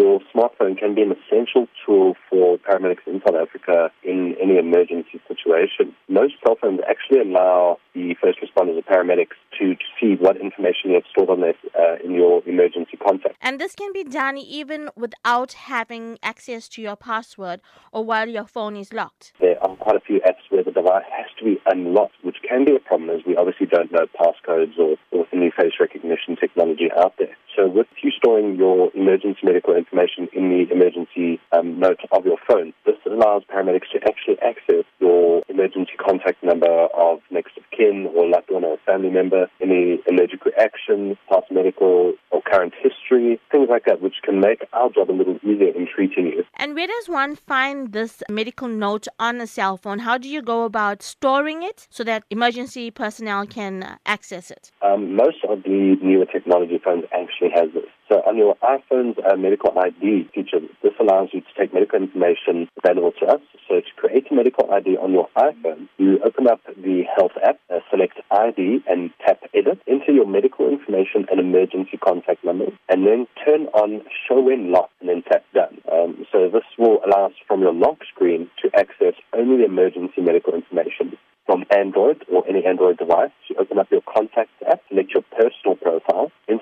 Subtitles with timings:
[0.00, 5.20] Your smartphone can be an essential tool for paramedics in South Africa in any emergency
[5.28, 5.94] situation.
[6.08, 10.88] Most cell phones actually allow the first responders or paramedics to, to see what information
[10.88, 13.34] you have stored on this uh, in your emergency contact.
[13.42, 17.60] And this can be done even without having access to your password
[17.92, 19.34] or while your phone is locked.
[19.38, 22.64] There are quite a few apps where the device has to be unlocked, which can
[22.64, 26.88] be a problem as we obviously don't know passcodes or, or any face recognition technology
[26.96, 27.36] out there.
[27.54, 32.36] So with you storing your emergency medical information in the emergency um, note of your
[32.48, 38.08] phone, this allows paramedics to actually access your emergency contact number of next of kin
[38.14, 43.68] or loved one or family member, any allergic reaction, past medical or current history, things
[43.68, 46.44] like that, which can make our job a little easier in treating you.
[46.56, 49.98] And where does one find this medical note on a cell phone?
[49.98, 54.70] How do you go about storing it so that emergency personnel can access it?
[54.82, 57.90] Um, most of the newer technology phones actually has this.
[58.10, 62.66] So on your iPhone's uh, medical ID feature, this allows you to take medical information
[62.82, 63.40] available to us.
[63.68, 67.60] So to create a medical ID on your iPhone, you open up the Health app,
[67.72, 73.06] uh, select ID and tap Edit, enter your medical information and emergency contact number, and
[73.06, 75.78] then turn on Show When Locked and then tap Done.
[75.86, 80.20] Um, so this will allow us from your lock screen to access only the emergency
[80.20, 83.30] medical information from Android or any Android device.
[83.48, 85.19] You open up your Contacts app, select your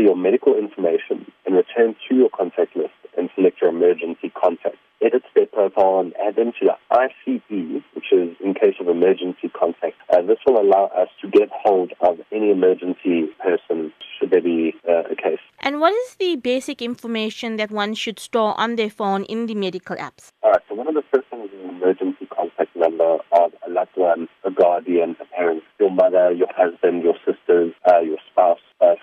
[0.00, 4.76] enter your medical information, and return to your contact list and select your emergency contact.
[5.02, 9.48] Edit their profile and add them to the ICE, which is in case of emergency
[9.58, 9.96] contact.
[10.12, 14.74] Uh, this will allow us to get hold of any emergency person should there be
[14.86, 15.40] uh, a case.
[15.60, 19.54] And what is the basic information that one should store on their phone in the
[19.54, 20.32] medical apps?
[20.42, 23.70] All right, so one of the first things is an emergency contact number of a
[23.70, 28.59] loved one, a guardian, a parent, your mother, your husband, your sisters, uh, your spouse.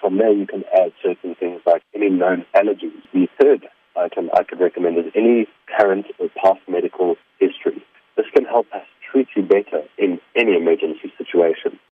[0.07, 2.95] From there, you can add certain things like any known allergies.
[3.13, 7.83] The third item I could recommend is any current or past medical history.
[8.15, 11.77] This can help us treat you better in any emergency situation.